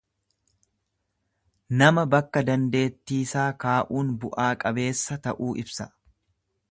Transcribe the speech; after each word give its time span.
Nama 1.81 2.05
bakka 2.15 2.43
dandeettiisaa 2.47 3.45
kaa'uun 3.65 4.09
bu'aa 4.25 4.49
qabeessa 4.65 5.21
ta'uu 5.29 5.55
ibsa. 5.65 5.89